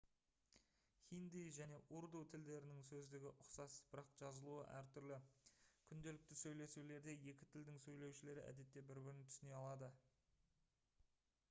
хинди 1.09 1.41
және 1.57 1.81
урду 1.97 2.21
тілдерінің 2.31 2.79
сөздігі 2.87 3.29
ұқсас 3.43 3.75
бірақ 3.91 4.09
жазылуы 4.23 4.65
әртүрлі 4.79 5.21
күнделікті 5.91 6.39
сөйлесулерде 6.43 7.17
екі 7.35 7.51
тілдің 7.55 7.81
сөйлеушілері 7.87 8.49
әдетте 8.49 8.87
бір 8.91 9.05
бірін 9.09 9.25
түсіне 9.31 9.57
алады 9.63 9.95